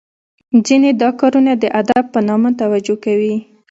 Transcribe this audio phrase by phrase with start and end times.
[0.65, 3.35] ځینې دا کارونه د ادب په نامه توجه کوي.